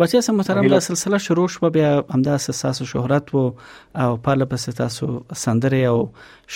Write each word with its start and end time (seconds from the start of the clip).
بچیا 0.00 0.20
سم 0.24 0.34
محترم 0.38 0.66
دا 0.72 0.78
سلسله 0.86 1.18
شروع 1.26 1.44
شو 1.56 1.70
بیا 1.74 1.90
همدا 2.14 2.34
اساس 2.38 2.82
شهرت 2.92 3.30
وو 3.34 3.44
او 4.06 4.08
په 4.28 4.34
لپس 4.40 4.64
تاسو 4.80 5.08
سندره 5.42 5.78
او 5.92 6.00